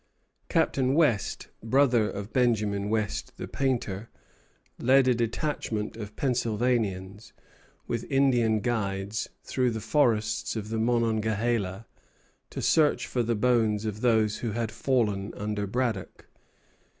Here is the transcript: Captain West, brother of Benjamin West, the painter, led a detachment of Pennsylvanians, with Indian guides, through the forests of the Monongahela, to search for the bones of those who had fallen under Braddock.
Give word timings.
Captain 0.49 0.95
West, 0.95 1.49
brother 1.61 2.09
of 2.09 2.33
Benjamin 2.33 2.89
West, 2.89 3.37
the 3.37 3.47
painter, 3.47 4.09
led 4.79 5.07
a 5.07 5.13
detachment 5.13 5.95
of 5.95 6.15
Pennsylvanians, 6.15 7.33
with 7.85 8.09
Indian 8.11 8.61
guides, 8.61 9.27
through 9.43 9.69
the 9.69 9.79
forests 9.79 10.55
of 10.55 10.69
the 10.69 10.79
Monongahela, 10.79 11.85
to 12.49 12.61
search 12.63 13.05
for 13.05 13.21
the 13.21 13.35
bones 13.35 13.85
of 13.85 14.01
those 14.01 14.37
who 14.39 14.53
had 14.53 14.71
fallen 14.71 15.35
under 15.35 15.67
Braddock. 15.67 16.25